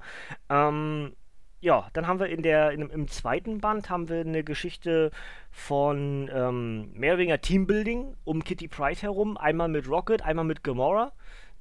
Ähm, 0.50 1.14
ja, 1.60 1.88
dann 1.94 2.06
haben 2.06 2.20
wir 2.20 2.28
in 2.28 2.42
der, 2.42 2.70
in, 2.72 2.88
im 2.90 3.08
zweiten 3.08 3.60
Band 3.60 3.88
haben 3.88 4.08
wir 4.08 4.20
eine 4.20 4.44
Geschichte 4.44 5.10
von 5.50 6.30
ähm, 6.32 6.92
mehr 6.92 7.12
oder 7.12 7.20
weniger 7.20 7.40
Teambuilding 7.40 8.14
um 8.24 8.44
Kitty 8.44 8.68
Pryde 8.68 9.02
herum. 9.02 9.36
Einmal 9.36 9.68
mit 9.68 9.88
Rocket, 9.88 10.22
einmal 10.22 10.44
mit 10.44 10.62
Gamora. 10.62 11.12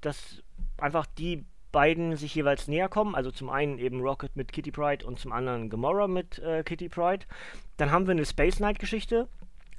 Das 0.01 0.43
einfach 0.77 1.05
die 1.05 1.45
beiden 1.71 2.15
sich 2.15 2.35
jeweils 2.35 2.67
näher 2.67 2.89
kommen. 2.89 3.15
Also 3.15 3.31
zum 3.31 3.49
einen 3.49 3.79
eben 3.79 4.01
Rocket 4.01 4.35
mit 4.35 4.51
Kitty 4.51 4.71
Pryde 4.71 5.05
und 5.05 5.19
zum 5.19 5.31
anderen 5.31 5.69
Gamora 5.69 6.07
mit 6.07 6.39
äh, 6.39 6.63
Kitty 6.63 6.89
Pryde. 6.89 7.25
Dann 7.77 7.91
haben 7.91 8.05
wir 8.07 8.11
eine 8.11 8.25
Space 8.25 8.57
Knight 8.57 8.79
Geschichte. 8.79 9.27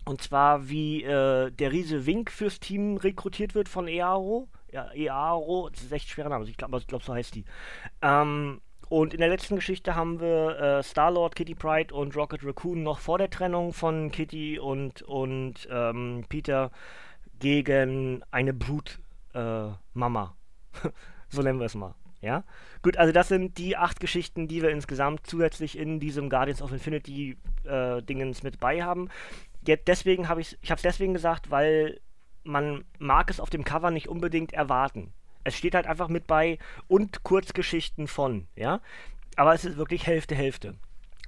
Und 0.06 0.22
zwar 0.22 0.68
wie 0.68 1.02
äh, 1.02 1.50
der 1.50 1.72
Riese 1.72 2.06
Wink 2.06 2.30
fürs 2.30 2.60
Team 2.60 2.96
rekrutiert 2.96 3.54
wird 3.54 3.68
von 3.68 3.88
EARO. 3.88 4.48
Ja, 4.70 4.90
EARO, 4.92 5.68
das 5.70 5.82
ist 5.82 5.92
echt 5.92 6.08
schwerer 6.08 6.28
Name, 6.28 6.44
ich 6.48 6.56
glaube, 6.56 6.80
glaub, 6.86 7.02
so 7.02 7.12
heißt 7.12 7.34
die. 7.34 7.44
Ähm, 8.02 8.60
und 8.88 9.14
in 9.14 9.20
der 9.20 9.28
letzten 9.28 9.56
Geschichte 9.56 9.94
haben 9.94 10.20
wir 10.20 10.58
äh, 10.58 10.82
Star-Lord, 10.82 11.34
Kitty 11.34 11.54
Pride 11.54 11.94
und 11.94 12.16
Rocket 12.16 12.44
Raccoon 12.44 12.82
noch 12.82 13.00
vor 13.00 13.18
der 13.18 13.30
Trennung 13.30 13.72
von 13.72 14.10
Kitty 14.10 14.58
und, 14.58 15.02
und 15.02 15.66
ähm, 15.70 16.24
Peter 16.28 16.70
gegen 17.38 18.22
eine 18.30 18.54
Brutmama. 18.54 20.34
Äh, 20.84 20.88
so 21.28 21.42
nennen 21.42 21.58
wir 21.58 21.66
es 21.66 21.74
mal. 21.74 21.94
Ja? 22.20 22.44
Gut, 22.82 22.96
also 22.96 23.12
das 23.12 23.28
sind 23.28 23.58
die 23.58 23.76
acht 23.76 24.00
Geschichten, 24.00 24.48
die 24.48 24.62
wir 24.62 24.70
insgesamt 24.70 25.26
zusätzlich 25.26 25.76
in 25.78 26.00
diesem 26.00 26.30
Guardians 26.30 26.62
of 26.62 26.72
Infinity 26.72 27.36
äh, 27.64 28.02
Dingens 28.02 28.42
mit 28.42 28.60
bei 28.60 28.82
haben. 28.82 29.08
Jetzt 29.66 29.88
deswegen 29.88 30.28
habe 30.28 30.40
ich 30.40 30.56
ich 30.62 30.70
habe 30.70 30.78
es 30.78 30.82
deswegen 30.82 31.12
gesagt, 31.12 31.50
weil 31.50 32.00
man 32.44 32.84
mag 32.98 33.30
es 33.30 33.40
auf 33.40 33.50
dem 33.50 33.64
Cover 33.64 33.90
nicht 33.90 34.08
unbedingt 34.08 34.52
erwarten. 34.52 35.12
Es 35.46 35.56
steht 35.56 35.76
halt 35.76 35.86
einfach 35.86 36.08
mit 36.08 36.26
bei 36.26 36.58
und 36.88 37.22
Kurzgeschichten 37.22 38.08
von, 38.08 38.48
ja. 38.56 38.80
Aber 39.36 39.54
es 39.54 39.64
ist 39.64 39.76
wirklich 39.76 40.06
Hälfte, 40.06 40.34
Hälfte. 40.34 40.74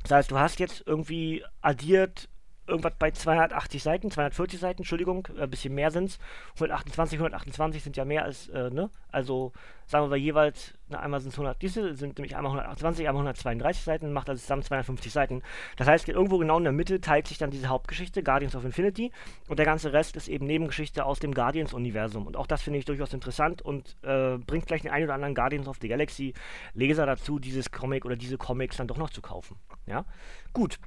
Das 0.03 0.11
heißt, 0.11 0.31
du 0.33 0.39
hast 0.39 0.59
jetzt 0.59 0.83
irgendwie 0.87 1.45
addiert 1.61 2.29
irgendwas 2.69 2.93
bei 2.99 3.11
280 3.11 3.83
Seiten, 3.83 4.11
240 4.11 4.61
Seiten, 4.61 4.83
Entschuldigung, 4.83 5.27
ein 5.37 5.45
äh, 5.45 5.47
bisschen 5.47 5.75
mehr 5.75 5.91
sind 5.91 6.11
es. 6.11 6.19
128, 6.55 7.19
128 7.19 7.83
sind 7.83 7.97
ja 7.97 8.05
mehr 8.05 8.25
als, 8.25 8.49
äh, 8.49 8.71
ne? 8.71 8.91
Also 9.11 9.53
sagen 9.87 10.11
wir 10.11 10.17
jeweils, 10.19 10.75
na, 10.89 11.01
einmal 11.01 11.21
sind 11.21 11.31
es 11.31 11.39
100, 11.39 11.61
diese 11.63 11.95
sind 11.95 12.19
nämlich 12.19 12.37
einmal 12.37 12.53
128, 12.53 13.09
einmal 13.09 13.23
132 13.23 13.83
Seiten, 13.83 14.13
macht 14.13 14.29
also 14.29 14.41
zusammen 14.41 14.63
250 14.63 15.11
Seiten. 15.11 15.43
Das 15.77 15.89
heißt, 15.89 16.09
irgendwo 16.09 16.37
genau 16.39 16.59
in 16.59 16.65
der 16.65 16.75
Mitte 16.75 17.01
teilt 17.01 17.27
sich 17.27 17.39
dann 17.39 17.51
diese 17.51 17.69
Hauptgeschichte, 17.69 18.23
Guardians 18.23 18.55
of 18.55 18.65
Infinity, 18.65 19.11
und 19.49 19.59
der 19.59 19.67
ganze 19.67 19.93
Rest 19.93 20.17
ist 20.17 20.29
eben 20.29 20.47
Nebengeschichte 20.47 21.07
aus 21.07 21.21
dem 21.21 21.33
Guardians-Universum. 21.33 22.27
Und 22.27 22.37
auch 22.37 22.47
das 22.47 22.63
finde 22.63 22.79
ich 22.79 22.85
durchaus 22.85 23.15
interessant 23.15 23.63
und 23.63 23.97
äh, 24.03 24.37
bringt 24.37 24.67
vielleicht 24.67 24.85
den 24.85 24.93
einen 24.93 25.05
oder 25.05 25.15
anderen 25.15 25.35
Guardians 25.35 25.69
of 25.69 25.79
the 25.81 25.89
Galaxy 25.89 26.35
Leser 26.75 27.07
dazu, 27.07 27.39
dieses 27.39 27.71
Comic 27.71 28.05
oder 28.05 28.17
diese 28.17 28.37
Comics 28.37 28.77
dann 28.77 28.89
doch 28.89 28.99
noch 28.99 29.11
zu 29.11 29.23
kaufen. 29.23 29.57
Ja, 29.87 30.05
gut 30.53 30.79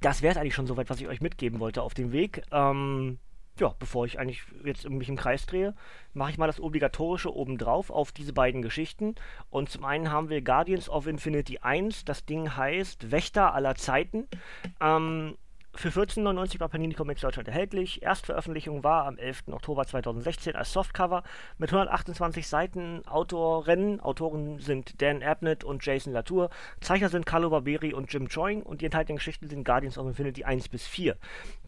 das 0.00 0.22
wäre 0.22 0.32
es 0.32 0.38
eigentlich 0.38 0.54
schon 0.54 0.66
soweit, 0.66 0.90
was 0.90 1.00
ich 1.00 1.08
euch 1.08 1.20
mitgeben 1.20 1.60
wollte 1.60 1.82
auf 1.82 1.94
dem 1.94 2.12
Weg. 2.12 2.42
Ähm, 2.50 3.18
ja, 3.58 3.74
bevor 3.78 4.04
ich 4.04 4.18
eigentlich 4.18 4.42
jetzt 4.64 4.88
mich 4.88 5.08
im 5.08 5.16
Kreis 5.16 5.46
drehe, 5.46 5.74
mache 6.12 6.30
ich 6.30 6.38
mal 6.38 6.48
das 6.48 6.60
Obligatorische 6.60 7.34
obendrauf 7.34 7.90
auf 7.90 8.10
diese 8.10 8.32
beiden 8.32 8.62
Geschichten. 8.62 9.14
Und 9.50 9.68
zum 9.68 9.84
einen 9.84 10.10
haben 10.10 10.28
wir 10.28 10.42
Guardians 10.42 10.88
of 10.88 11.06
Infinity 11.06 11.58
1. 11.58 12.04
Das 12.04 12.24
Ding 12.24 12.56
heißt 12.56 13.12
Wächter 13.12 13.54
aller 13.54 13.76
Zeiten. 13.76 14.26
Ähm, 14.80 15.36
für 15.76 15.88
14,99 15.88 16.58
bei 16.58 16.68
Panini 16.68 16.94
Comics 16.94 17.20
Deutschland 17.20 17.48
erhältlich. 17.48 18.02
Erstveröffentlichung 18.02 18.84
war 18.84 19.06
am 19.06 19.18
11. 19.18 19.44
Oktober 19.50 19.86
2016 19.86 20.56
als 20.56 20.72
Softcover 20.72 21.22
mit 21.58 21.70
128 21.70 22.46
Seiten. 22.46 23.06
Autoren, 23.06 24.00
Autoren 24.00 24.58
sind 24.58 25.02
Dan 25.02 25.22
Abnett 25.22 25.64
und 25.64 25.84
Jason 25.84 26.12
Latour. 26.12 26.50
Zeichner 26.80 27.08
sind 27.08 27.26
Carlo 27.26 27.50
Barberi 27.50 27.92
und 27.92 28.12
Jim 28.12 28.28
Choing 28.28 28.62
und 28.62 28.80
die 28.80 28.86
enthaltenen 28.86 29.16
Geschichten 29.16 29.48
sind 29.48 29.64
Guardians 29.64 29.98
of 29.98 30.06
Infinity 30.06 30.44
1 30.44 30.68
bis 30.68 30.86
4. 30.86 31.16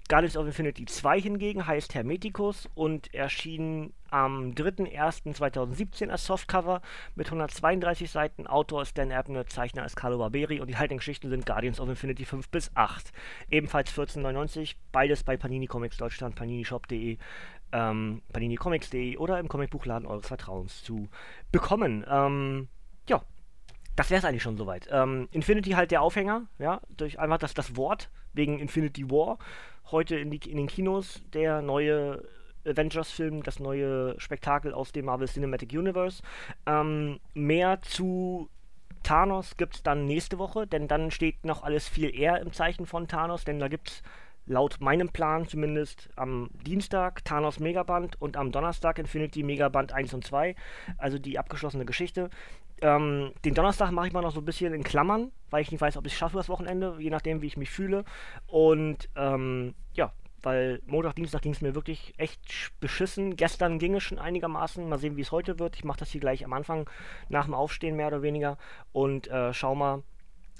Guardians 0.08 0.36
of 0.36 0.46
Infinity 0.46 0.84
2 0.84 1.20
hingegen 1.20 1.66
heißt 1.66 1.94
Hermeticus 1.94 2.68
und 2.74 3.12
erschien 3.12 3.92
am 4.10 4.52
3.1.2017 4.52 6.10
als 6.10 6.26
Softcover 6.26 6.80
mit 7.16 7.26
132 7.26 8.10
Seiten. 8.10 8.46
Autor 8.46 8.82
ist 8.82 8.96
Dan 8.96 9.10
Abner, 9.10 9.46
Zeichner 9.46 9.84
ist 9.84 9.96
Carlo 9.96 10.18
Barberi 10.18 10.60
und 10.60 10.68
die 10.68 10.76
haltigen 10.76 10.98
Geschichten 10.98 11.28
sind 11.28 11.44
Guardians 11.44 11.80
of 11.80 11.88
Infinity 11.88 12.24
5 12.24 12.48
bis 12.50 12.70
8. 12.74 13.12
Ebenfalls 13.50 13.90
14,99, 13.92 14.76
beides 14.92 15.24
bei 15.24 15.36
Panini 15.36 15.66
Comics 15.66 15.96
Deutschland, 15.96 16.36
paninishop.de, 16.36 17.18
ähm, 17.72 18.22
paninicomics.de 18.32 19.16
oder 19.16 19.40
im 19.40 19.48
Comicbuchladen 19.48 20.06
eures 20.06 20.28
Vertrauens 20.28 20.84
zu 20.84 21.08
bekommen. 21.50 22.06
Ähm, 22.08 22.68
ja, 23.08 23.22
das 23.96 24.10
wäre 24.10 24.20
es 24.20 24.24
eigentlich 24.24 24.42
schon 24.42 24.56
soweit. 24.56 24.88
Ähm, 24.92 25.28
Infinity 25.32 25.70
halt 25.70 25.90
der 25.90 26.02
Aufhänger, 26.02 26.46
ja, 26.58 26.80
durch 26.96 27.18
einfach 27.18 27.38
das, 27.38 27.54
das 27.54 27.76
Wort 27.76 28.08
wegen 28.36 28.58
Infinity 28.58 29.10
War. 29.10 29.38
Heute 29.90 30.16
in, 30.16 30.30
die, 30.30 30.50
in 30.50 30.56
den 30.56 30.66
Kinos 30.66 31.22
der 31.32 31.62
neue 31.62 32.22
Avengers-Film, 32.66 33.42
das 33.42 33.60
neue 33.60 34.18
Spektakel 34.18 34.74
aus 34.74 34.92
dem 34.92 35.06
Marvel 35.06 35.28
Cinematic 35.28 35.72
Universe. 35.72 36.22
Ähm, 36.66 37.20
mehr 37.34 37.80
zu 37.82 38.48
Thanos 39.02 39.56
gibt 39.56 39.76
es 39.76 39.82
dann 39.82 40.06
nächste 40.06 40.38
Woche, 40.38 40.66
denn 40.66 40.88
dann 40.88 41.10
steht 41.10 41.44
noch 41.44 41.62
alles 41.62 41.88
viel 41.88 42.12
eher 42.12 42.40
im 42.40 42.52
Zeichen 42.52 42.86
von 42.86 43.06
Thanos, 43.06 43.44
denn 43.44 43.60
da 43.60 43.68
gibt 43.68 43.90
es 43.90 44.02
laut 44.46 44.80
meinem 44.80 45.08
Plan 45.08 45.46
zumindest 45.46 46.08
am 46.16 46.50
Dienstag 46.66 47.24
Thanos 47.24 47.60
Megaband 47.60 48.20
und 48.20 48.36
am 48.36 48.52
Donnerstag 48.52 48.98
Infinity 48.98 49.42
Megaband 49.42 49.92
1 49.92 50.14
und 50.14 50.24
2, 50.24 50.54
also 50.98 51.18
die 51.18 51.38
abgeschlossene 51.38 51.84
Geschichte. 51.84 52.30
Ähm, 52.82 53.32
den 53.44 53.54
Donnerstag 53.54 53.90
mache 53.90 54.08
ich 54.08 54.12
mal 54.12 54.22
noch 54.22 54.32
so 54.32 54.40
ein 54.40 54.44
bisschen 54.44 54.74
in 54.74 54.84
Klammern, 54.84 55.32
weil 55.50 55.62
ich 55.62 55.70
nicht 55.70 55.80
weiß, 55.80 55.96
ob 55.96 56.06
ich 56.06 56.12
es 56.12 56.18
schaffe 56.18 56.36
das 56.36 56.48
Wochenende, 56.48 56.96
je 56.98 57.10
nachdem, 57.10 57.42
wie 57.42 57.46
ich 57.46 57.56
mich 57.56 57.70
fühle. 57.70 58.04
Und 58.46 59.08
ähm, 59.16 59.74
ja, 59.94 60.12
weil 60.42 60.80
Montag, 60.86 61.16
Dienstag 61.16 61.42
ging 61.42 61.52
es 61.52 61.60
mir 61.60 61.74
wirklich 61.74 62.14
echt 62.18 62.70
beschissen. 62.78 63.36
Gestern 63.36 63.78
ging 63.78 63.96
es 63.96 64.02
schon 64.02 64.18
einigermaßen. 64.18 64.88
Mal 64.88 64.98
sehen, 64.98 65.16
wie 65.16 65.22
es 65.22 65.32
heute 65.32 65.58
wird. 65.58 65.76
Ich 65.76 65.84
mache 65.84 65.98
das 65.98 66.10
hier 66.10 66.20
gleich 66.20 66.44
am 66.44 66.52
Anfang, 66.52 66.88
nach 67.28 67.46
dem 67.46 67.54
Aufstehen 67.54 67.96
mehr 67.96 68.08
oder 68.08 68.22
weniger. 68.22 68.58
Und 68.92 69.28
äh, 69.28 69.52
schau 69.52 69.74
mal, 69.74 70.02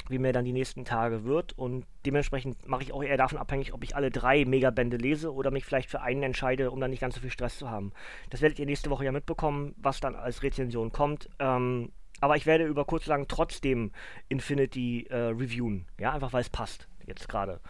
wie 0.08 0.18
mir 0.18 0.32
dann 0.32 0.44
die 0.44 0.52
nächsten 0.52 0.84
Tage 0.84 1.24
wird. 1.24 1.56
Und 1.58 1.86
dementsprechend 2.04 2.66
mache 2.66 2.82
ich 2.82 2.92
auch 2.92 3.02
eher 3.02 3.16
davon 3.16 3.38
abhängig, 3.38 3.74
ob 3.74 3.84
ich 3.84 3.94
alle 3.94 4.10
drei 4.10 4.44
Megabände 4.44 4.96
lese 4.96 5.32
oder 5.32 5.50
mich 5.50 5.64
vielleicht 5.64 5.90
für 5.90 6.00
einen 6.00 6.22
entscheide, 6.22 6.70
um 6.70 6.80
dann 6.80 6.90
nicht 6.90 7.00
ganz 7.00 7.14
so 7.14 7.20
viel 7.20 7.30
Stress 7.30 7.58
zu 7.58 7.70
haben. 7.70 7.92
Das 8.30 8.40
werdet 8.42 8.58
ihr 8.58 8.66
nächste 8.66 8.90
Woche 8.90 9.04
ja 9.04 9.12
mitbekommen, 9.12 9.74
was 9.78 10.00
dann 10.00 10.16
als 10.16 10.42
Rezension 10.42 10.90
kommt. 10.90 11.28
Ähm, 11.38 11.92
aber 12.20 12.36
ich 12.36 12.46
werde 12.46 12.64
über 12.64 12.84
kurz 12.84 13.06
lang 13.06 13.28
trotzdem 13.28 13.92
Infinity 14.28 15.06
äh, 15.10 15.16
reviewen. 15.16 15.86
Ja, 15.98 16.12
einfach 16.12 16.32
weil 16.32 16.40
es 16.40 16.50
passt. 16.50 16.88
Jetzt 17.06 17.28
gerade. 17.28 17.60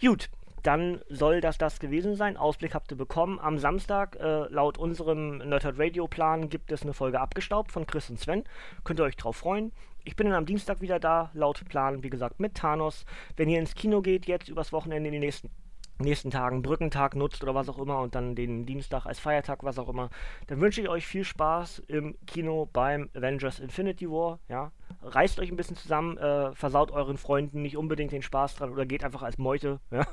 Gut, 0.00 0.28
dann 0.62 1.00
soll 1.08 1.40
das 1.40 1.58
das 1.58 1.80
gewesen 1.80 2.14
sein. 2.14 2.36
Ausblick 2.36 2.74
habt 2.74 2.90
ihr 2.92 2.96
bekommen. 2.96 3.38
Am 3.40 3.58
Samstag, 3.58 4.16
äh, 4.16 4.46
laut 4.48 4.78
unserem 4.78 5.38
Nerdhard 5.38 5.78
Radio 5.78 6.06
Plan, 6.06 6.48
gibt 6.48 6.70
es 6.70 6.82
eine 6.82 6.92
Folge 6.92 7.20
abgestaubt 7.20 7.72
von 7.72 7.86
Chris 7.86 8.10
und 8.10 8.18
Sven. 8.18 8.44
Könnt 8.84 9.00
ihr 9.00 9.04
euch 9.04 9.16
drauf 9.16 9.36
freuen. 9.36 9.72
Ich 10.04 10.16
bin 10.16 10.26
dann 10.26 10.36
am 10.36 10.46
Dienstag 10.46 10.80
wieder 10.80 10.98
da, 10.98 11.30
laut 11.32 11.64
Plan, 11.68 12.02
wie 12.02 12.10
gesagt, 12.10 12.40
mit 12.40 12.54
Thanos. 12.54 13.04
Wenn 13.36 13.48
ihr 13.48 13.58
ins 13.58 13.74
Kino 13.74 14.02
geht, 14.02 14.26
jetzt 14.26 14.48
übers 14.48 14.72
Wochenende 14.72 15.08
in 15.08 15.12
den 15.12 15.20
nächsten 15.20 15.50
nächsten 15.98 16.30
Tagen 16.30 16.62
Brückentag 16.62 17.14
nutzt 17.16 17.42
oder 17.42 17.54
was 17.54 17.68
auch 17.68 17.78
immer 17.78 18.00
und 18.00 18.14
dann 18.14 18.34
den 18.34 18.66
Dienstag 18.66 19.06
als 19.06 19.18
Feiertag, 19.18 19.62
was 19.62 19.78
auch 19.78 19.88
immer, 19.88 20.10
dann 20.46 20.60
wünsche 20.60 20.80
ich 20.80 20.88
euch 20.88 21.06
viel 21.06 21.24
Spaß 21.24 21.80
im 21.88 22.16
Kino 22.26 22.68
beim 22.72 23.10
Avengers 23.14 23.60
Infinity 23.60 24.08
War. 24.10 24.38
Ja, 24.48 24.72
reißt 25.02 25.40
euch 25.40 25.50
ein 25.50 25.56
bisschen 25.56 25.76
zusammen, 25.76 26.16
äh, 26.18 26.54
versaut 26.54 26.90
euren 26.90 27.16
Freunden 27.16 27.62
nicht 27.62 27.76
unbedingt 27.76 28.12
den 28.12 28.22
Spaß 28.22 28.56
dran 28.56 28.70
oder 28.70 28.86
geht 28.86 29.04
einfach 29.04 29.22
als 29.22 29.38
Meute. 29.38 29.80
Ja? 29.90 30.06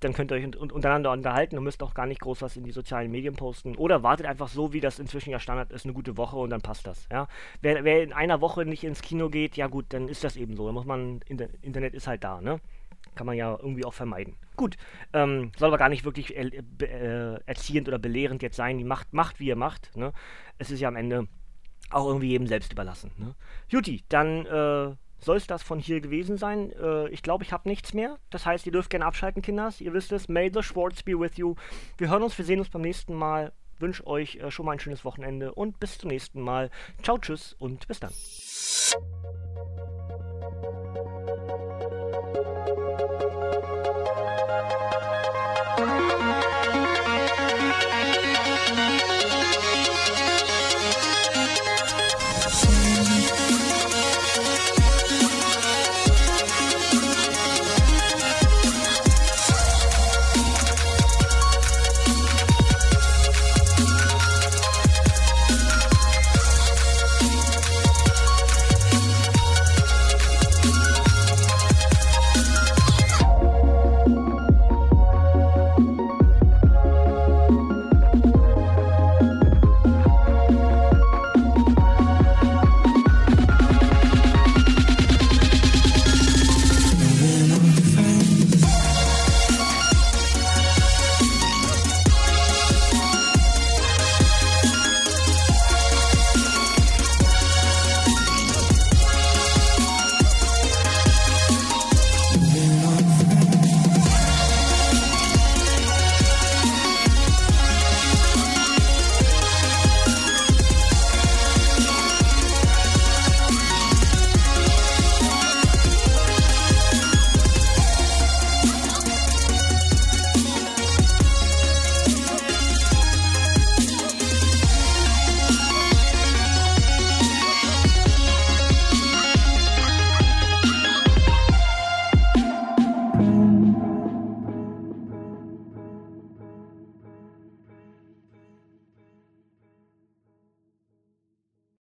Dann 0.00 0.12
könnt 0.12 0.30
ihr 0.32 0.36
euch 0.36 0.44
un 0.44 0.70
untereinander 0.70 1.12
unterhalten 1.12 1.56
und 1.58 1.64
müsst 1.64 1.82
auch 1.82 1.94
gar 1.94 2.06
nicht 2.06 2.20
groß 2.20 2.42
was 2.42 2.56
in 2.56 2.64
die 2.64 2.72
sozialen 2.72 3.10
Medien 3.10 3.34
posten 3.34 3.76
oder 3.76 4.02
wartet 4.02 4.26
einfach 4.26 4.48
so, 4.48 4.72
wie 4.72 4.80
das 4.80 4.98
inzwischen 4.98 5.30
ja 5.30 5.38
Standard 5.38 5.72
ist, 5.72 5.84
eine 5.84 5.94
gute 5.94 6.16
Woche 6.16 6.36
und 6.36 6.50
dann 6.50 6.62
passt 6.62 6.86
das. 6.86 7.06
Ja, 7.10 7.28
wer, 7.60 7.84
wer 7.84 8.02
in 8.02 8.12
einer 8.12 8.40
Woche 8.40 8.64
nicht 8.64 8.84
ins 8.84 9.02
Kino 9.02 9.28
geht, 9.28 9.56
ja 9.56 9.66
gut, 9.66 9.86
dann 9.90 10.08
ist 10.08 10.24
das 10.24 10.36
eben 10.36 10.56
so. 10.56 10.66
Dann 10.66 10.74
muss 10.74 10.84
man 10.84 11.20
Internet 11.62 11.94
ist 11.94 12.06
halt 12.06 12.24
da, 12.24 12.40
ne? 12.40 12.60
Kann 13.14 13.26
man 13.26 13.36
ja 13.36 13.50
irgendwie 13.50 13.84
auch 13.84 13.94
vermeiden. 13.94 14.36
Gut, 14.56 14.76
ähm, 15.12 15.52
soll 15.56 15.68
aber 15.68 15.78
gar 15.78 15.88
nicht 15.88 16.04
wirklich 16.04 16.36
er, 16.36 16.46
äh, 16.46 17.40
erziehend 17.46 17.88
oder 17.88 17.98
belehrend 17.98 18.42
jetzt 18.42 18.56
sein. 18.56 18.78
Die 18.78 18.84
macht, 18.84 19.12
macht 19.12 19.40
wie 19.40 19.46
ihr 19.46 19.56
macht. 19.56 19.94
Ne? 19.96 20.12
Es 20.58 20.70
ist 20.70 20.80
ja 20.80 20.88
am 20.88 20.96
Ende 20.96 21.26
auch 21.90 22.06
irgendwie 22.06 22.28
jedem 22.28 22.46
selbst 22.46 22.72
überlassen. 22.72 23.12
Ne? 23.18 23.34
Juti, 23.68 24.04
dann 24.08 24.46
äh, 24.46 24.94
soll 25.18 25.36
es 25.36 25.46
das 25.46 25.62
von 25.62 25.78
hier 25.78 26.00
gewesen 26.00 26.36
sein. 26.36 26.72
Äh, 26.72 27.08
ich 27.08 27.22
glaube, 27.22 27.44
ich 27.44 27.52
habe 27.52 27.68
nichts 27.68 27.94
mehr. 27.94 28.18
Das 28.30 28.44
heißt, 28.44 28.66
ihr 28.66 28.72
dürft 28.72 28.90
gerne 28.90 29.06
abschalten, 29.06 29.42
Kinders. 29.42 29.80
Ihr 29.80 29.92
wisst 29.92 30.12
es. 30.12 30.28
May 30.28 30.50
the 30.52 30.62
Schwartz 30.62 31.02
be 31.02 31.18
with 31.18 31.36
you. 31.36 31.54
Wir 31.98 32.10
hören 32.10 32.22
uns, 32.22 32.36
wir 32.36 32.44
sehen 32.44 32.58
uns 32.58 32.70
beim 32.70 32.82
nächsten 32.82 33.14
Mal. 33.14 33.52
Wünsche 33.78 34.06
euch 34.06 34.36
äh, 34.36 34.50
schon 34.50 34.66
mal 34.66 34.72
ein 34.72 34.80
schönes 34.80 35.04
Wochenende 35.04 35.54
und 35.54 35.80
bis 35.80 35.98
zum 35.98 36.10
nächsten 36.10 36.40
Mal. 36.40 36.70
Ciao, 37.02 37.18
tschüss 37.18 37.54
und 37.58 37.86
bis 37.88 38.00
dann. 38.00 38.12